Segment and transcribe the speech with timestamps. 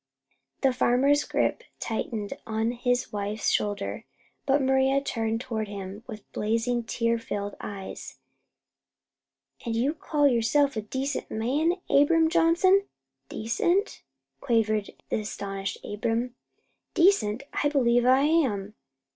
[0.61, 4.05] The farmer's grip tightened on his wife's shoulder,
[4.47, 8.17] but Maria turned toward him with blazing, tear filled eyes.
[9.63, 12.87] "An' you call yourself a decent man, Abram Johnson?"
[13.29, 14.01] "Decent?"
[14.39, 16.33] quavered the astonished Abram.
[16.95, 17.43] "Decent?
[17.63, 18.73] I believe I am."